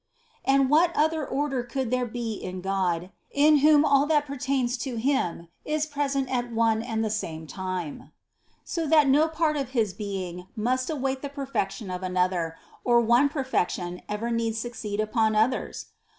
57. 0.45 0.61
And 0.61 0.69
what 0.71 0.91
other 0.95 1.23
order 1.27 1.61
could 1.61 1.91
there 1.91 2.07
be 2.07 2.33
in 2.33 2.59
God, 2.61 3.11
in 3.29 3.57
whom 3.59 3.85
all 3.85 4.07
that 4.07 4.25
pertains 4.25 4.75
to 4.79 4.95
Him 4.95 5.47
is 5.63 5.85
present 5.85 6.27
at 6.31 6.51
one 6.51 6.81
and 6.81 7.05
the 7.05 7.11
same 7.11 7.45
time, 7.45 8.11
so 8.63 8.87
that 8.87 9.07
no 9.07 9.27
part 9.27 9.57
of 9.57 9.73
His 9.77 9.93
being 9.93 10.47
must 10.55 10.89
await 10.89 11.21
the 11.21 11.29
perfection 11.29 11.91
of 11.91 12.01
another, 12.01 12.57
or 12.83 12.99
one 12.99 13.29
perfection 13.29 14.01
ever 14.09 14.31
need 14.31 14.55
succeed 14.55 14.99
upon 14.99 15.35
others? 15.35 15.89